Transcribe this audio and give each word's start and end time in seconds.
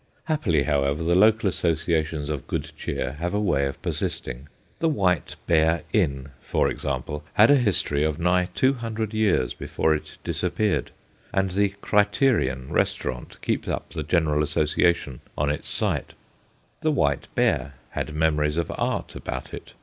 Happily, 0.23 0.63
however, 0.63 1.03
the 1.03 1.13
local 1.13 1.47
associa 1.51 2.03
tions 2.03 2.27
of 2.27 2.47
good 2.47 2.71
cheer 2.75 3.11
have 3.19 3.35
a 3.35 3.39
way 3.39 3.67
of 3.67 3.79
persisting.' 3.83 4.49
The 4.79 4.89
White 4.89 5.35
Bear 5.45 5.83
Inn/ 5.93 6.29
for 6.41 6.69
example, 6.71 7.23
had 7.33 7.51
a 7.51 7.55
history 7.55 8.03
of 8.03 8.17
nigh 8.17 8.49
two 8.55 8.73
hundred 8.73 9.13
years 9.13 9.53
before 9.53 9.93
it 9.93 10.17
disappeared, 10.23 10.89
and 11.31 11.51
the' 11.51 11.75
Criterion' 11.87 12.69
restaurant 12.73 13.39
keeps 13.43 13.67
up 13.67 13.91
the 13.91 14.01
general 14.01 14.41
association 14.41 15.21
on 15.37 15.51
its 15.51 15.69
site.' 15.69 16.13
The 16.81 16.89
White 16.89 17.27
Bear' 17.35 17.75
had 17.91 18.15
memories 18.15 18.57
of 18.57 18.71
art 18.79 19.15
about 19.15 19.53
it. 19.53 19.73